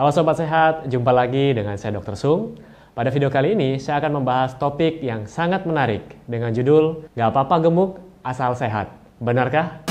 Halo 0.00 0.16
Sobat 0.16 0.40
Sehat, 0.40 0.88
jumpa 0.88 1.12
lagi 1.12 1.52
dengan 1.52 1.76
saya 1.76 2.00
Dr. 2.00 2.16
Sung. 2.16 2.56
Pada 2.96 3.12
video 3.12 3.28
kali 3.28 3.52
ini, 3.52 3.76
saya 3.76 4.00
akan 4.00 4.24
membahas 4.24 4.56
topik 4.56 4.96
yang 5.04 5.28
sangat 5.28 5.68
menarik 5.68 6.16
dengan 6.24 6.56
judul 6.56 7.04
Gak 7.12 7.28
apa-apa 7.28 7.68
gemuk 7.68 8.00
asal 8.24 8.56
sehat. 8.56 8.88
Benarkah? 9.20 9.84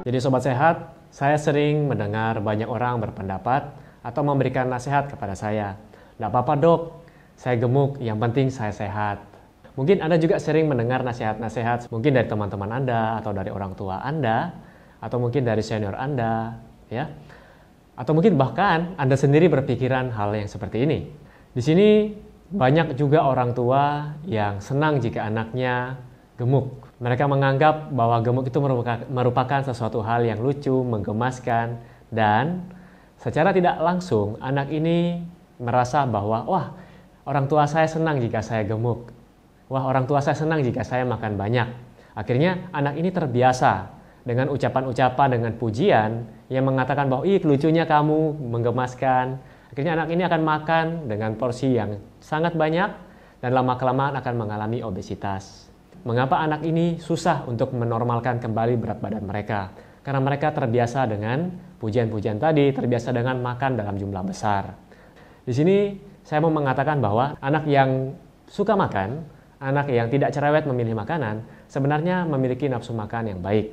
Jadi 0.00 0.16
Sobat 0.16 0.48
Sehat, 0.48 0.96
saya 1.12 1.36
sering 1.36 1.92
mendengar 1.92 2.40
banyak 2.40 2.72
orang 2.72 3.04
berpendapat 3.04 3.68
atau 4.00 4.24
memberikan 4.24 4.64
nasihat 4.64 5.12
kepada 5.12 5.36
saya. 5.36 5.76
Gak 6.16 6.32
apa-apa 6.32 6.56
dok, 6.56 7.04
saya 7.36 7.60
gemuk, 7.60 8.00
yang 8.00 8.16
penting 8.16 8.48
saya 8.48 8.72
sehat. 8.72 9.35
Mungkin 9.76 10.00
Anda 10.00 10.16
juga 10.16 10.40
sering 10.40 10.72
mendengar 10.72 11.04
nasihat-nasihat 11.04 11.92
mungkin 11.92 12.16
dari 12.16 12.24
teman-teman 12.24 12.80
Anda 12.80 13.20
atau 13.20 13.36
dari 13.36 13.52
orang 13.52 13.76
tua 13.76 14.00
Anda 14.00 14.56
atau 15.04 15.20
mungkin 15.20 15.44
dari 15.44 15.60
senior 15.60 15.92
Anda, 15.92 16.56
ya. 16.88 17.12
Atau 17.92 18.16
mungkin 18.16 18.40
bahkan 18.40 18.96
Anda 18.96 19.20
sendiri 19.20 19.52
berpikiran 19.52 20.16
hal 20.16 20.32
yang 20.32 20.48
seperti 20.48 20.88
ini. 20.88 21.12
Di 21.52 21.60
sini 21.60 22.08
banyak 22.48 22.96
juga 22.96 23.28
orang 23.28 23.52
tua 23.52 24.16
yang 24.24 24.64
senang 24.64 24.96
jika 24.96 25.28
anaknya 25.28 26.00
gemuk. 26.40 26.72
Mereka 26.96 27.28
menganggap 27.28 27.92
bahwa 27.92 28.20
gemuk 28.24 28.48
itu 28.48 28.56
merupakan 29.12 29.60
sesuatu 29.60 30.00
hal 30.00 30.24
yang 30.24 30.40
lucu, 30.40 30.72
menggemaskan, 30.72 31.80
dan 32.08 32.64
secara 33.20 33.52
tidak 33.52 33.76
langsung 33.84 34.40
anak 34.40 34.72
ini 34.72 35.20
merasa 35.60 36.08
bahwa 36.08 36.44
wah 36.48 36.66
orang 37.28 37.44
tua 37.48 37.68
saya 37.68 37.88
senang 37.88 38.20
jika 38.20 38.40
saya 38.40 38.64
gemuk. 38.64 39.15
Wah, 39.66 39.82
orang 39.82 40.06
tua 40.06 40.22
saya 40.22 40.38
senang 40.38 40.62
jika 40.62 40.86
saya 40.86 41.02
makan 41.02 41.34
banyak. 41.34 41.66
Akhirnya 42.14 42.70
anak 42.70 42.94
ini 42.96 43.10
terbiasa 43.10 43.90
dengan 44.22 44.50
ucapan-ucapan, 44.50 45.28
dengan 45.38 45.52
pujian 45.58 46.26
yang 46.46 46.64
mengatakan 46.66 47.10
bahwa 47.10 47.26
ih 47.26 47.42
lucunya 47.42 47.82
kamu, 47.82 48.46
menggemaskan. 48.46 49.38
Akhirnya 49.74 49.98
anak 49.98 50.08
ini 50.14 50.22
akan 50.22 50.42
makan 50.42 50.86
dengan 51.10 51.34
porsi 51.34 51.74
yang 51.74 51.98
sangat 52.22 52.54
banyak 52.54 52.90
dan 53.42 53.50
lama-kelamaan 53.52 54.14
akan 54.18 54.34
mengalami 54.38 54.86
obesitas. 54.86 55.66
Mengapa 56.06 56.38
anak 56.38 56.62
ini 56.62 57.02
susah 57.02 57.42
untuk 57.50 57.74
menormalkan 57.74 58.38
kembali 58.38 58.78
berat 58.78 59.02
badan 59.02 59.26
mereka? 59.26 59.74
Karena 60.06 60.22
mereka 60.22 60.54
terbiasa 60.54 61.02
dengan 61.10 61.50
pujian-pujian 61.82 62.38
tadi, 62.38 62.70
terbiasa 62.70 63.10
dengan 63.10 63.42
makan 63.42 63.74
dalam 63.74 63.98
jumlah 63.98 64.22
besar. 64.22 64.70
Di 65.42 65.50
sini 65.50 65.98
saya 66.22 66.38
mau 66.38 66.54
mengatakan 66.54 67.02
bahwa 67.02 67.34
anak 67.42 67.66
yang 67.66 68.14
suka 68.46 68.78
makan 68.78 69.35
anak 69.60 69.88
yang 69.88 70.12
tidak 70.12 70.32
cerewet 70.36 70.68
memilih 70.68 70.92
makanan 70.92 71.44
sebenarnya 71.66 72.28
memiliki 72.28 72.68
nafsu 72.68 72.92
makan 72.92 73.36
yang 73.36 73.40
baik. 73.40 73.72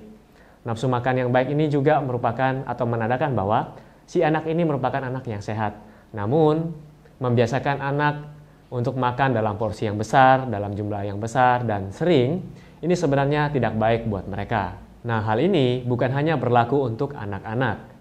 Nafsu 0.64 0.88
makan 0.88 1.28
yang 1.28 1.30
baik 1.30 1.52
ini 1.52 1.67
juga 1.67 2.00
merupakan 2.00 2.64
atau 2.64 2.86
menandakan 2.88 3.36
bahwa 3.36 3.76
si 4.08 4.23
anak 4.23 4.48
ini 4.48 4.64
merupakan 4.64 5.04
anak 5.04 5.28
yang 5.28 5.44
sehat. 5.44 5.76
Namun, 6.16 6.72
membiasakan 7.20 7.84
anak 7.84 8.16
untuk 8.72 8.95
makan 8.95 9.36
dalam 9.36 9.59
porsi 9.59 9.92
yang 9.92 10.00
besar, 10.00 10.48
dalam 10.48 10.72
jumlah 10.72 11.04
yang 11.04 11.20
besar, 11.20 11.67
dan 11.67 11.92
sering, 11.92 12.39
ini 12.80 12.95
sebenarnya 12.95 13.52
tidak 13.52 13.76
baik 13.76 14.08
buat 14.08 14.23
mereka. 14.26 14.80
Nah, 15.04 15.20
hal 15.20 15.44
ini 15.44 15.84
bukan 15.84 16.16
hanya 16.16 16.39
berlaku 16.39 16.80
untuk 16.80 17.11
anak-anak. 17.11 17.92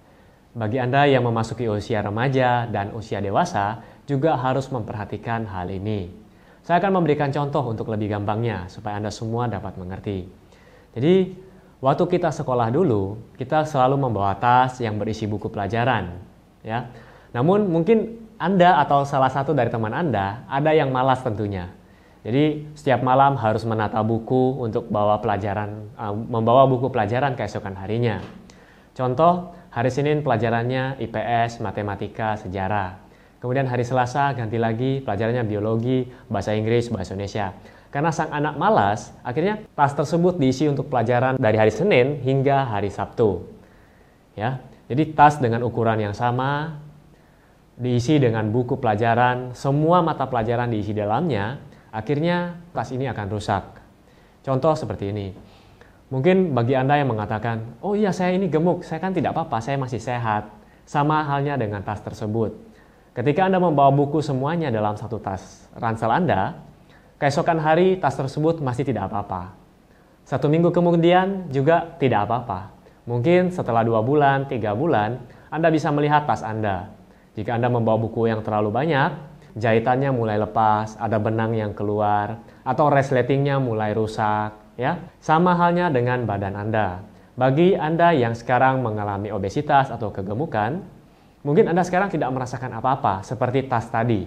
Bagi 0.55 0.78
Anda 0.78 1.10
yang 1.10 1.27
memasuki 1.27 1.66
usia 1.66 1.98
remaja 1.98 2.70
dan 2.70 2.94
usia 2.94 3.19
dewasa, 3.19 3.83
juga 4.06 4.38
harus 4.38 4.70
memperhatikan 4.70 5.50
hal 5.50 5.66
ini. 5.66 6.22
Saya 6.62 6.78
akan 6.78 7.02
memberikan 7.02 7.34
contoh 7.34 7.74
untuk 7.74 7.91
lebih 7.91 8.14
gampangnya 8.14 8.70
supaya 8.70 9.02
Anda 9.02 9.10
semua 9.10 9.50
dapat 9.50 9.74
mengerti. 9.82 10.30
Jadi, 10.94 11.34
waktu 11.82 12.04
kita 12.06 12.30
sekolah 12.30 12.70
dulu, 12.70 13.34
kita 13.34 13.66
selalu 13.66 13.98
membawa 13.98 14.38
tas 14.38 14.78
yang 14.78 14.94
berisi 14.94 15.27
buku 15.27 15.50
pelajaran, 15.50 16.22
ya. 16.62 16.87
Namun 17.34 17.66
mungkin 17.66 18.31
Anda 18.38 18.78
atau 18.78 19.03
salah 19.03 19.32
satu 19.32 19.50
dari 19.50 19.75
teman 19.75 19.91
Anda 19.91 20.47
ada 20.47 20.70
yang 20.70 20.94
malas 20.94 21.26
tentunya. 21.26 21.75
Jadi, 22.22 22.70
setiap 22.78 23.03
malam 23.03 23.34
harus 23.34 23.66
menata 23.66 23.98
buku 23.98 24.62
untuk 24.62 24.87
bawa 24.87 25.19
pelajaran 25.19 25.91
uh, 25.98 26.14
membawa 26.14 26.70
buku 26.70 26.87
pelajaran 26.94 27.34
keesokan 27.34 27.75
harinya. 27.75 28.22
Contoh, 28.94 29.50
hari 29.75 29.91
Senin 29.91 30.22
pelajarannya 30.22 31.03
IPS, 31.03 31.58
matematika, 31.58 32.38
sejarah. 32.38 33.03
Kemudian 33.42 33.66
hari 33.66 33.82
Selasa 33.82 34.30
ganti 34.38 34.54
lagi 34.54 35.03
pelajarannya 35.03 35.42
biologi, 35.42 36.06
bahasa 36.30 36.54
Inggris, 36.54 36.86
bahasa 36.94 37.19
Indonesia. 37.19 37.50
Karena 37.91 38.14
sang 38.14 38.30
anak 38.30 38.54
malas, 38.54 39.10
akhirnya 39.26 39.66
tas 39.75 39.98
tersebut 39.98 40.38
diisi 40.38 40.70
untuk 40.70 40.86
pelajaran 40.86 41.42
dari 41.42 41.58
hari 41.58 41.75
Senin 41.75 42.22
hingga 42.22 42.70
hari 42.70 42.94
Sabtu. 42.94 43.42
Ya. 44.38 44.62
Jadi 44.86 45.10
tas 45.19 45.42
dengan 45.42 45.66
ukuran 45.66 45.98
yang 45.98 46.14
sama 46.14 46.78
diisi 47.75 48.22
dengan 48.22 48.47
buku 48.54 48.78
pelajaran, 48.78 49.58
semua 49.58 50.06
mata 50.06 50.22
pelajaran 50.31 50.70
diisi 50.70 50.94
dalamnya, 50.94 51.58
akhirnya 51.91 52.62
tas 52.70 52.94
ini 52.94 53.10
akan 53.10 53.26
rusak. 53.26 53.64
Contoh 54.47 54.78
seperti 54.78 55.10
ini. 55.10 55.34
Mungkin 56.14 56.54
bagi 56.54 56.78
Anda 56.78 56.94
yang 56.94 57.10
mengatakan, 57.10 57.82
"Oh 57.82 57.98
iya, 57.98 58.14
saya 58.14 58.38
ini 58.38 58.47
gemuk, 58.47 58.86
saya 58.86 59.02
kan 59.02 59.10
tidak 59.10 59.34
apa-apa, 59.34 59.58
saya 59.58 59.82
masih 59.82 59.98
sehat." 59.98 60.47
Sama 60.86 61.26
halnya 61.26 61.58
dengan 61.58 61.82
tas 61.82 61.98
tersebut 61.98 62.72
Ketika 63.12 63.45
Anda 63.45 63.61
membawa 63.61 63.93
buku 63.93 64.25
semuanya 64.25 64.73
dalam 64.73 64.97
satu 64.97 65.21
tas 65.21 65.69
ransel 65.77 66.09
Anda, 66.09 66.56
keesokan 67.21 67.61
hari 67.61 68.00
tas 68.00 68.17
tersebut 68.17 68.65
masih 68.65 68.89
tidak 68.89 69.12
apa-apa. 69.12 69.53
Satu 70.25 70.49
minggu 70.49 70.73
kemudian 70.73 71.53
juga 71.53 71.93
tidak 72.00 72.25
apa-apa. 72.25 72.73
Mungkin 73.05 73.53
setelah 73.53 73.84
dua 73.84 74.00
bulan, 74.00 74.49
tiga 74.49 74.73
bulan, 74.73 75.21
Anda 75.53 75.69
bisa 75.69 75.93
melihat 75.93 76.25
tas 76.25 76.41
Anda. 76.41 76.89
Jika 77.37 77.61
Anda 77.61 77.69
membawa 77.69 78.00
buku 78.00 78.33
yang 78.33 78.41
terlalu 78.41 78.73
banyak, 78.73 79.12
jahitannya 79.61 80.09
mulai 80.09 80.41
lepas, 80.41 80.97
ada 80.97 81.21
benang 81.21 81.53
yang 81.53 81.77
keluar, 81.77 82.41
atau 82.65 82.89
resletingnya 82.89 83.61
mulai 83.61 83.93
rusak. 83.93 84.56
Ya, 84.81 85.05
sama 85.21 85.53
halnya 85.53 85.93
dengan 85.93 86.25
badan 86.25 86.56
Anda. 86.56 87.05
Bagi 87.37 87.77
Anda 87.77 88.17
yang 88.17 88.33
sekarang 88.33 88.81
mengalami 88.81 89.29
obesitas 89.29 89.93
atau 89.93 90.09
kegemukan, 90.09 90.81
Mungkin 91.42 91.66
Anda 91.66 91.82
sekarang 91.82 92.10
tidak 92.10 92.30
merasakan 92.30 92.78
apa-apa 92.78 93.26
seperti 93.26 93.66
tas 93.66 93.91
tadi. 93.91 94.22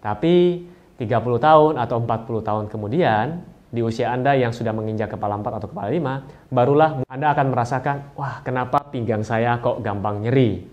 Tapi 0.00 0.64
30 0.96 1.08
tahun 1.36 1.72
atau 1.76 1.96
40 2.00 2.48
tahun 2.48 2.64
kemudian, 2.72 3.44
di 3.72 3.80
usia 3.80 4.12
Anda 4.12 4.36
yang 4.36 4.52
sudah 4.52 4.72
menginjak 4.72 5.16
kepala 5.16 5.40
4 5.40 5.60
atau 5.60 5.68
kepala 5.68 5.88
5, 5.88 6.52
barulah 6.52 6.90
Anda 7.08 7.32
akan 7.32 7.46
merasakan, 7.52 7.96
wah 8.16 8.40
kenapa 8.44 8.84
pinggang 8.88 9.24
saya 9.24 9.60
kok 9.60 9.80
gampang 9.84 10.24
nyeri? 10.24 10.64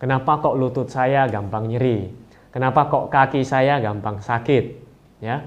Kenapa 0.00 0.40
kok 0.40 0.56
lutut 0.56 0.88
saya 0.88 1.28
gampang 1.28 1.68
nyeri? 1.68 2.08
Kenapa 2.48 2.88
kok 2.88 3.12
kaki 3.12 3.44
saya 3.44 3.76
gampang 3.84 4.20
sakit? 4.24 4.64
Ya. 5.20 5.44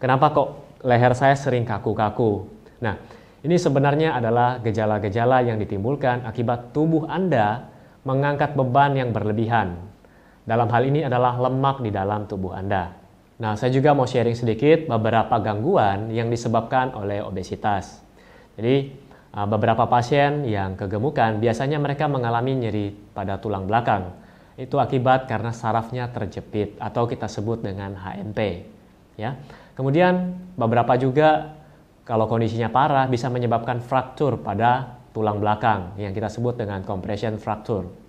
Kenapa 0.00 0.32
kok 0.32 0.80
leher 0.80 1.12
saya 1.12 1.36
sering 1.36 1.68
kaku-kaku? 1.68 2.48
Nah, 2.80 2.96
ini 3.44 3.60
sebenarnya 3.60 4.16
adalah 4.16 4.60
gejala-gejala 4.64 5.44
yang 5.44 5.60
ditimbulkan 5.60 6.24
akibat 6.24 6.72
tubuh 6.72 7.04
Anda 7.04 7.73
mengangkat 8.04 8.52
beban 8.52 8.92
yang 8.94 9.10
berlebihan. 9.10 9.80
Dalam 10.44 10.68
hal 10.68 10.84
ini 10.84 11.00
adalah 11.04 11.40
lemak 11.40 11.80
di 11.80 11.88
dalam 11.88 12.28
tubuh 12.28 12.52
Anda. 12.52 12.92
Nah, 13.40 13.58
saya 13.58 13.72
juga 13.72 13.96
mau 13.96 14.06
sharing 14.06 14.36
sedikit 14.36 14.86
beberapa 14.86 15.40
gangguan 15.40 16.12
yang 16.12 16.28
disebabkan 16.30 16.94
oleh 16.94 17.24
obesitas. 17.24 18.04
Jadi, 18.54 18.94
uh, 19.34 19.48
beberapa 19.48 19.88
pasien 19.90 20.46
yang 20.46 20.78
kegemukan 20.78 21.42
biasanya 21.42 21.82
mereka 21.82 22.06
mengalami 22.06 22.54
nyeri 22.54 22.88
pada 22.92 23.40
tulang 23.42 23.66
belakang. 23.66 24.14
Itu 24.54 24.78
akibat 24.78 25.26
karena 25.26 25.50
sarafnya 25.50 26.06
terjepit 26.14 26.78
atau 26.78 27.10
kita 27.10 27.26
sebut 27.26 27.64
dengan 27.64 27.98
HMP. 27.98 28.70
Ya. 29.18 29.34
Kemudian 29.74 30.38
beberapa 30.54 30.94
juga 30.94 31.58
kalau 32.06 32.30
kondisinya 32.30 32.70
parah 32.70 33.10
bisa 33.10 33.26
menyebabkan 33.26 33.82
fraktur 33.82 34.38
pada 34.38 35.02
tulang 35.10 35.42
belakang 35.42 35.98
yang 35.98 36.14
kita 36.14 36.30
sebut 36.30 36.54
dengan 36.54 36.86
compression 36.86 37.34
fracture. 37.40 38.03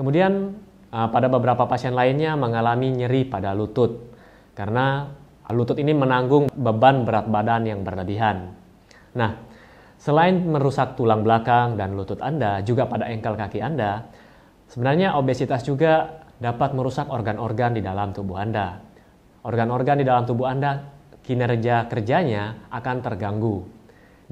Kemudian 0.00 0.56
uh, 0.96 1.12
pada 1.12 1.28
beberapa 1.28 1.68
pasien 1.68 1.92
lainnya 1.92 2.32
mengalami 2.32 2.88
nyeri 2.88 3.28
pada 3.28 3.52
lutut 3.52 4.00
karena 4.56 5.12
lutut 5.52 5.76
ini 5.76 5.92
menanggung 5.92 6.48
beban 6.56 7.04
berat 7.04 7.28
badan 7.28 7.68
yang 7.68 7.84
berlebihan. 7.84 8.48
Nah, 9.12 9.36
selain 10.00 10.40
merusak 10.40 10.96
tulang 10.96 11.20
belakang 11.20 11.76
dan 11.76 12.00
lutut 12.00 12.16
Anda, 12.24 12.64
juga 12.64 12.88
pada 12.88 13.12
engkel 13.12 13.36
kaki 13.36 13.60
Anda, 13.60 14.08
sebenarnya 14.72 15.20
obesitas 15.20 15.68
juga 15.68 16.24
dapat 16.40 16.72
merusak 16.72 17.12
organ-organ 17.12 17.76
di 17.76 17.84
dalam 17.84 18.16
tubuh 18.16 18.40
Anda. 18.40 18.80
Organ-organ 19.44 20.00
di 20.00 20.08
dalam 20.08 20.24
tubuh 20.24 20.48
Anda 20.48 20.80
kinerja 21.20 21.92
kerjanya 21.92 22.72
akan 22.72 22.96
terganggu. 23.04 23.68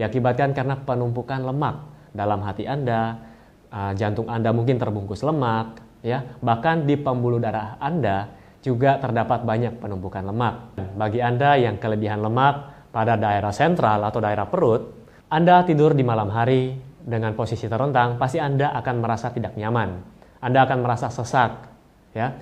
Diakibatkan 0.01 0.57
karena 0.57 0.81
penumpukan 0.81 1.45
lemak 1.45 1.77
dalam 2.17 2.41
hati 2.41 2.65
Anda, 2.65 3.28
uh, 3.73 3.93
jantung 3.97 4.29
Anda 4.29 4.53
mungkin 4.53 4.77
terbungkus 4.77 5.25
lemak, 5.25 5.81
ya, 6.05 6.25
bahkan 6.41 6.85
di 6.85 6.97
pembuluh 6.97 7.41
darah 7.41 7.77
Anda 7.81 8.33
juga 8.63 8.99
terdapat 8.99 9.47
banyak 9.47 9.79
penumpukan 9.79 10.25
lemak. 10.27 10.77
Bagi 10.99 11.23
Anda 11.23 11.55
yang 11.57 11.79
kelebihan 11.79 12.21
lemak 12.21 12.89
pada 12.91 13.15
daerah 13.15 13.55
sentral 13.55 14.03
atau 14.03 14.19
daerah 14.19 14.51
perut, 14.51 15.07
Anda 15.31 15.63
tidur 15.63 15.95
di 15.95 16.03
malam 16.03 16.33
hari 16.33 16.75
dengan 16.99 17.33
posisi 17.33 17.71
terentang, 17.71 18.21
pasti 18.21 18.43
Anda 18.43 18.75
akan 18.77 18.95
merasa 19.01 19.31
tidak 19.31 19.55
nyaman. 19.55 20.03
Anda 20.39 20.67
akan 20.67 20.79
merasa 20.85 21.09
sesak, 21.11 21.67
ya. 22.15 22.35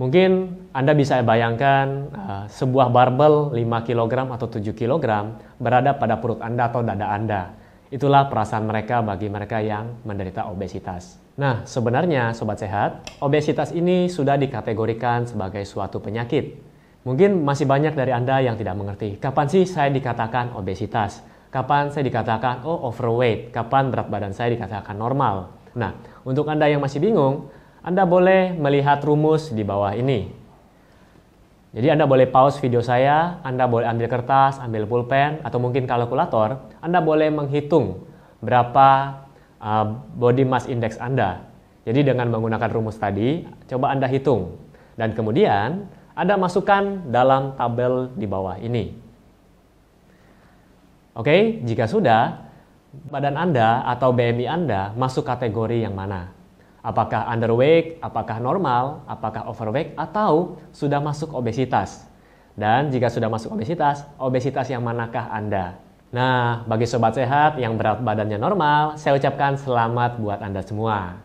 Mungkin 0.00 0.30
Anda 0.74 0.98
bisa 0.98 1.20
bayangkan 1.22 1.86
uh, 2.10 2.44
sebuah 2.50 2.90
barbel 2.90 3.54
5 3.54 3.86
kg 3.86 4.12
atau 4.34 4.48
7 4.50 4.74
kg 4.74 5.04
berada 5.62 5.94
pada 5.94 6.18
perut 6.18 6.42
Anda 6.42 6.72
atau 6.72 6.80
dada 6.82 7.06
Anda. 7.12 7.54
Itulah 7.92 8.32
perasaan 8.32 8.64
mereka 8.64 9.04
bagi 9.04 9.28
mereka 9.28 9.60
yang 9.60 10.00
menderita 10.08 10.48
obesitas. 10.48 11.20
Nah, 11.36 11.68
sebenarnya 11.68 12.32
sobat 12.32 12.56
sehat, 12.56 13.04
obesitas 13.20 13.68
ini 13.76 14.08
sudah 14.08 14.40
dikategorikan 14.40 15.28
sebagai 15.28 15.60
suatu 15.68 16.00
penyakit. 16.00 16.56
Mungkin 17.04 17.44
masih 17.44 17.68
banyak 17.68 17.92
dari 17.92 18.16
Anda 18.16 18.40
yang 18.40 18.56
tidak 18.56 18.80
mengerti, 18.80 19.20
kapan 19.20 19.46
sih 19.52 19.68
saya 19.68 19.92
dikatakan 19.92 20.56
obesitas? 20.56 21.20
Kapan 21.52 21.92
saya 21.92 22.08
dikatakan 22.08 22.64
oh 22.64 22.88
overweight? 22.88 23.52
Kapan 23.52 23.92
berat 23.92 24.08
badan 24.08 24.32
saya 24.32 24.56
dikatakan 24.56 24.96
normal? 24.96 25.52
Nah, 25.76 25.92
untuk 26.24 26.48
Anda 26.48 26.72
yang 26.72 26.80
masih 26.80 26.96
bingung, 26.96 27.52
anda 27.82 28.06
boleh 28.06 28.54
melihat 28.54 29.02
rumus 29.02 29.50
di 29.50 29.66
bawah 29.66 29.90
ini. 29.98 30.30
Jadi 31.72 31.88
Anda 31.88 32.04
boleh 32.04 32.28
pause 32.28 32.60
video 32.60 32.84
saya, 32.84 33.40
Anda 33.40 33.64
boleh 33.64 33.88
ambil 33.88 34.04
kertas, 34.04 34.60
ambil 34.60 34.84
pulpen, 34.84 35.40
atau 35.40 35.56
mungkin 35.56 35.88
kalkulator. 35.88 36.68
Anda 36.84 37.00
boleh 37.00 37.32
menghitung 37.32 38.04
berapa 38.44 38.88
uh, 39.56 39.86
body 40.12 40.44
mass 40.44 40.68
index 40.68 41.00
Anda. 41.00 41.48
Jadi 41.88 42.12
dengan 42.12 42.28
menggunakan 42.28 42.68
rumus 42.68 43.00
tadi, 43.00 43.48
coba 43.72 43.88
Anda 43.88 44.04
hitung. 44.04 44.60
Dan 45.00 45.16
kemudian 45.16 45.88
Anda 46.12 46.36
masukkan 46.36 47.08
dalam 47.08 47.56
tabel 47.56 48.12
di 48.20 48.28
bawah 48.28 48.60
ini. 48.60 48.92
Oke, 51.16 51.64
jika 51.64 51.88
sudah, 51.88 52.52
badan 53.08 53.40
Anda 53.40 53.80
atau 53.88 54.12
BMI 54.12 54.44
Anda 54.44 54.92
masuk 54.92 55.24
kategori 55.24 55.88
yang 55.88 55.96
mana? 55.96 56.41
Apakah 56.82 57.30
underweight, 57.30 58.02
apakah 58.02 58.42
normal, 58.42 59.06
apakah 59.06 59.46
overweight, 59.46 59.94
atau 59.94 60.58
sudah 60.74 60.98
masuk 60.98 61.30
obesitas. 61.30 62.10
Dan 62.58 62.90
jika 62.90 63.06
sudah 63.06 63.30
masuk 63.30 63.54
obesitas, 63.54 64.02
obesitas 64.18 64.66
yang 64.66 64.82
manakah 64.82 65.30
Anda? 65.30 65.78
Nah, 66.12 66.66
bagi 66.68 66.84
sobat 66.84 67.16
sehat 67.16 67.56
yang 67.56 67.80
berat 67.80 68.04
badannya 68.04 68.36
normal, 68.36 69.00
saya 69.00 69.16
ucapkan 69.16 69.56
selamat 69.56 70.20
buat 70.20 70.44
Anda 70.44 70.60
semua. 70.60 71.22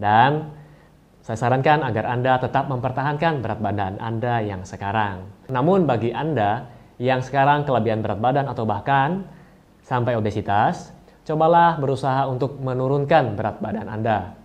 Dan 0.00 0.56
saya 1.20 1.36
sarankan 1.36 1.84
agar 1.84 2.08
Anda 2.08 2.40
tetap 2.40 2.72
mempertahankan 2.72 3.44
berat 3.44 3.60
badan 3.60 4.00
Anda 4.00 4.40
yang 4.40 4.64
sekarang. 4.64 5.28
Namun 5.52 5.84
bagi 5.84 6.16
Anda 6.16 6.72
yang 6.96 7.20
sekarang 7.20 7.68
kelebihan 7.68 8.00
berat 8.00 8.16
badan 8.16 8.48
atau 8.48 8.64
bahkan 8.64 9.28
sampai 9.84 10.16
obesitas, 10.16 10.96
cobalah 11.28 11.76
berusaha 11.76 12.24
untuk 12.24 12.56
menurunkan 12.56 13.36
berat 13.36 13.60
badan 13.60 13.92
Anda. 13.92 14.39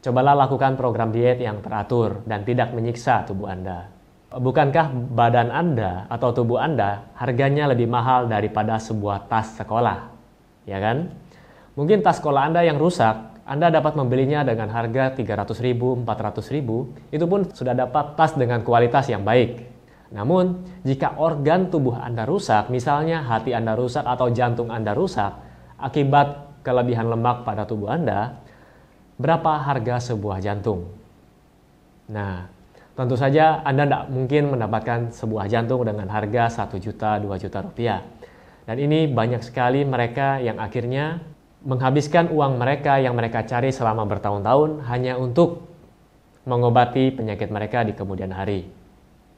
Cobalah 0.00 0.32
lakukan 0.32 0.80
program 0.80 1.12
diet 1.12 1.44
yang 1.44 1.60
teratur 1.60 2.24
dan 2.24 2.40
tidak 2.40 2.72
menyiksa 2.72 3.28
tubuh 3.28 3.52
Anda. 3.52 3.92
Bukankah 4.32 5.12
badan 5.12 5.52
Anda 5.52 6.08
atau 6.08 6.32
tubuh 6.32 6.56
Anda 6.56 7.12
harganya 7.20 7.68
lebih 7.68 7.84
mahal 7.84 8.24
daripada 8.24 8.80
sebuah 8.80 9.28
tas 9.28 9.60
sekolah? 9.60 10.08
Ya 10.64 10.80
kan? 10.80 11.12
Mungkin 11.76 12.00
tas 12.00 12.16
sekolah 12.16 12.48
Anda 12.48 12.64
yang 12.64 12.80
rusak, 12.80 13.44
Anda 13.44 13.68
dapat 13.68 13.92
membelinya 13.92 14.40
dengan 14.40 14.72
harga 14.72 15.12
300 15.12 15.60
ribu, 15.60 15.92
400 16.00 16.48
ribu, 16.48 16.96
itu 17.12 17.28
pun 17.28 17.44
sudah 17.52 17.76
dapat 17.76 18.16
tas 18.16 18.32
dengan 18.32 18.64
kualitas 18.64 19.04
yang 19.12 19.20
baik. 19.20 19.68
Namun, 20.16 20.64
jika 20.80 21.20
organ 21.20 21.68
tubuh 21.68 22.00
Anda 22.00 22.24
rusak, 22.24 22.72
misalnya 22.72 23.20
hati 23.20 23.52
Anda 23.52 23.76
rusak 23.76 24.08
atau 24.08 24.32
jantung 24.32 24.72
Anda 24.72 24.96
rusak, 24.96 25.36
akibat 25.76 26.56
kelebihan 26.64 27.12
lemak 27.12 27.44
pada 27.44 27.68
tubuh 27.68 27.92
Anda, 27.92 28.40
berapa 29.20 29.60
harga 29.60 30.00
sebuah 30.00 30.40
jantung. 30.40 30.88
Nah, 32.08 32.48
tentu 32.96 33.20
saja 33.20 33.60
Anda 33.60 33.84
tidak 33.84 34.04
mungkin 34.08 34.42
mendapatkan 34.56 35.12
sebuah 35.12 35.44
jantung 35.52 35.84
dengan 35.84 36.08
harga 36.08 36.64
1 36.64 36.80
juta, 36.80 37.20
2 37.20 37.28
juta 37.36 37.58
rupiah. 37.60 38.00
Dan 38.64 38.80
ini 38.80 39.04
banyak 39.04 39.44
sekali 39.44 39.84
mereka 39.84 40.40
yang 40.40 40.56
akhirnya 40.56 41.20
menghabiskan 41.60 42.32
uang 42.32 42.56
mereka 42.56 42.96
yang 42.96 43.12
mereka 43.12 43.44
cari 43.44 43.68
selama 43.68 44.08
bertahun-tahun 44.08 44.88
hanya 44.88 45.20
untuk 45.20 45.68
mengobati 46.48 47.12
penyakit 47.12 47.52
mereka 47.52 47.84
di 47.84 47.92
kemudian 47.92 48.32
hari. 48.32 48.64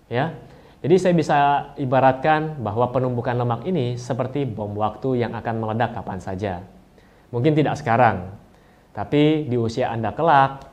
Ya. 0.07 0.39
Jadi 0.83 0.95
saya 0.99 1.15
bisa 1.15 1.39
ibaratkan 1.79 2.59
bahwa 2.59 2.91
penumpukan 2.91 3.39
lemak 3.39 3.63
ini 3.67 3.95
seperti 3.95 4.43
bom 4.47 4.75
waktu 4.75 5.23
yang 5.23 5.35
akan 5.35 5.63
meledak 5.63 5.95
kapan 5.95 6.19
saja. 6.19 6.63
Mungkin 7.31 7.55
tidak 7.55 7.79
sekarang, 7.79 8.35
tapi 8.93 9.49
di 9.49 9.57
usia 9.57 9.89
Anda 9.89 10.13
kelak, 10.13 10.69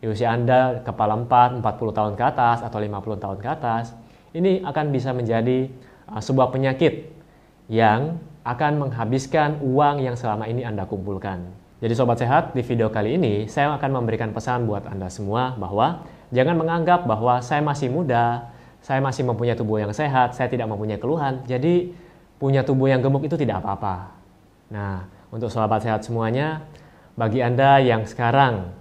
di 0.00 0.06
usia 0.12 0.32
Anda 0.32 0.84
kepala 0.84 1.16
4, 1.16 1.64
40 1.64 1.98
tahun 1.98 2.12
ke 2.14 2.24
atas 2.24 2.60
atau 2.60 2.78
50 2.78 3.16
tahun 3.16 3.38
ke 3.40 3.48
atas, 3.48 3.96
ini 4.36 4.60
akan 4.60 4.92
bisa 4.92 5.16
menjadi 5.16 5.72
uh, 6.12 6.20
sebuah 6.20 6.52
penyakit 6.52 7.08
yang 7.72 8.20
akan 8.46 8.86
menghabiskan 8.86 9.58
uang 9.64 10.04
yang 10.04 10.14
selama 10.14 10.46
ini 10.46 10.62
Anda 10.62 10.86
kumpulkan. 10.86 11.48
Jadi 11.80 11.92
sobat 11.92 12.20
sehat, 12.20 12.52
di 12.56 12.62
video 12.64 12.88
kali 12.88 13.16
ini 13.16 13.48
saya 13.48 13.72
akan 13.76 14.00
memberikan 14.00 14.32
pesan 14.32 14.64
buat 14.64 14.84
Anda 14.88 15.08
semua 15.12 15.56
bahwa 15.56 16.04
jangan 16.32 16.56
menganggap 16.56 17.04
bahwa 17.04 17.40
saya 17.40 17.60
masih 17.60 17.92
muda, 17.92 18.52
saya 18.80 19.00
masih 19.02 19.26
mempunyai 19.26 19.58
tubuh 19.58 19.82
yang 19.82 19.92
sehat, 19.92 20.36
saya 20.36 20.46
tidak 20.48 20.68
mempunyai 20.70 20.96
keluhan. 21.00 21.42
Jadi 21.44 21.92
punya 22.36 22.62
tubuh 22.62 22.86
yang 22.88 23.00
gemuk 23.00 23.24
itu 23.24 23.36
tidak 23.36 23.64
apa-apa. 23.64 24.12
Nah, 24.72 25.08
untuk 25.32 25.50
sobat 25.50 25.82
sehat 25.82 26.06
semuanya, 26.06 26.62
bagi 27.16 27.40
Anda 27.40 27.80
yang 27.80 28.04
sekarang 28.04 28.76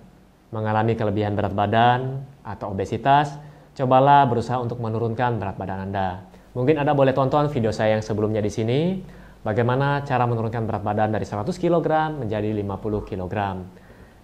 mengalami 0.52 0.94
kelebihan 1.00 1.40
berat 1.40 1.56
badan 1.56 2.28
atau 2.44 2.76
obesitas, 2.76 3.40
cobalah 3.76 4.28
berusaha 4.28 4.60
untuk 4.60 4.84
menurunkan 4.84 5.40
berat 5.40 5.56
badan 5.56 5.90
Anda. 5.90 6.28
Mungkin 6.52 6.76
Anda 6.80 6.92
boleh 6.92 7.16
tonton 7.16 7.48
video 7.48 7.72
saya 7.72 8.00
yang 8.00 8.04
sebelumnya 8.04 8.44
di 8.44 8.52
sini, 8.52 9.00
bagaimana 9.44 10.04
cara 10.04 10.28
menurunkan 10.28 10.68
berat 10.68 10.84
badan 10.84 11.16
dari 11.16 11.24
100 11.24 11.48
kg 11.56 11.88
menjadi 12.16 12.52
50 12.52 13.10
kg. 13.10 13.36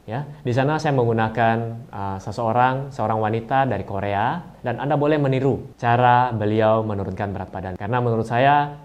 Ya, 0.09 0.27
di 0.43 0.51
sana 0.51 0.81
saya 0.81 0.97
menggunakan 0.97 1.87
uh, 1.93 2.17
seseorang, 2.17 2.89
seorang 2.89 3.21
wanita 3.21 3.69
dari 3.69 3.85
Korea, 3.85 4.43
dan 4.59 4.81
Anda 4.81 4.97
boleh 4.97 5.21
meniru 5.21 5.71
cara 5.77 6.33
beliau 6.35 6.83
menurunkan 6.83 7.31
berat 7.31 7.49
badan. 7.53 7.73
Karena 7.77 8.01
menurut 8.01 8.27
saya 8.27 8.75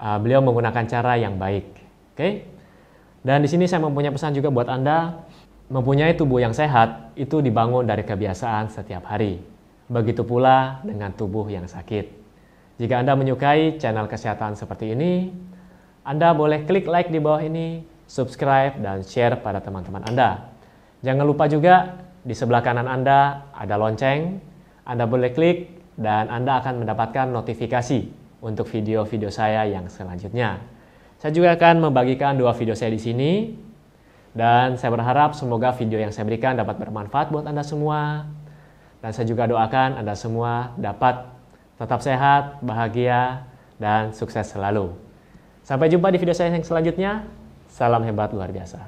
uh, 0.00 0.18
beliau 0.18 0.40
menggunakan 0.40 0.82
cara 0.88 1.20
yang 1.20 1.36
baik. 1.36 1.66
Oke, 2.14 2.16
okay? 2.16 2.32
Dan 3.24 3.40
di 3.40 3.48
sini 3.48 3.64
saya 3.64 3.80
mempunyai 3.80 4.12
pesan 4.12 4.36
juga 4.36 4.52
buat 4.52 4.68
Anda, 4.68 5.24
mempunyai 5.72 6.12
tubuh 6.12 6.44
yang 6.44 6.52
sehat 6.52 7.16
itu 7.16 7.40
dibangun 7.40 7.88
dari 7.88 8.04
kebiasaan 8.04 8.68
setiap 8.68 9.08
hari. 9.08 9.40
Begitu 9.88 10.28
pula 10.28 10.84
dengan 10.84 11.08
tubuh 11.16 11.48
yang 11.48 11.64
sakit. 11.64 12.12
Jika 12.76 13.00
Anda 13.00 13.16
menyukai 13.16 13.80
channel 13.80 14.12
kesehatan 14.12 14.60
seperti 14.60 14.92
ini, 14.92 15.32
Anda 16.04 16.36
boleh 16.36 16.68
klik 16.68 16.84
like 16.84 17.08
di 17.08 17.16
bawah 17.16 17.40
ini, 17.40 17.80
subscribe, 18.04 18.76
dan 18.84 19.00
share 19.00 19.40
pada 19.40 19.64
teman-teman 19.64 20.04
Anda. 20.04 20.52
Jangan 21.00 21.24
lupa 21.24 21.48
juga 21.48 22.04
di 22.20 22.36
sebelah 22.36 22.60
kanan 22.60 22.84
Anda 22.84 23.48
ada 23.56 23.80
lonceng, 23.80 24.36
Anda 24.84 25.08
boleh 25.08 25.32
klik 25.32 25.72
dan 25.96 26.28
Anda 26.28 26.60
akan 26.60 26.84
mendapatkan 26.84 27.32
notifikasi 27.32 28.04
untuk 28.44 28.68
video-video 28.68 29.32
saya 29.32 29.64
yang 29.64 29.88
selanjutnya. 29.88 30.73
Saya 31.24 31.40
juga 31.40 31.56
akan 31.56 31.88
membagikan 31.88 32.36
dua 32.36 32.52
video 32.52 32.76
saya 32.76 32.92
di 32.92 33.00
sini. 33.00 33.56
Dan 34.36 34.76
saya 34.76 34.92
berharap 34.92 35.32
semoga 35.32 35.72
video 35.72 35.96
yang 35.96 36.12
saya 36.12 36.28
berikan 36.28 36.52
dapat 36.52 36.76
bermanfaat 36.76 37.32
buat 37.32 37.48
Anda 37.48 37.64
semua. 37.64 38.28
Dan 39.00 39.08
saya 39.16 39.24
juga 39.24 39.48
doakan 39.48 40.04
Anda 40.04 40.12
semua 40.20 40.76
dapat 40.76 41.24
tetap 41.80 42.04
sehat, 42.04 42.60
bahagia, 42.60 43.40
dan 43.80 44.12
sukses 44.12 44.52
selalu. 44.52 44.92
Sampai 45.64 45.88
jumpa 45.88 46.12
di 46.12 46.20
video 46.20 46.36
saya 46.36 46.52
yang 46.52 46.60
selanjutnya. 46.60 47.24
Salam 47.72 48.04
hebat 48.04 48.28
luar 48.36 48.52
biasa. 48.52 48.84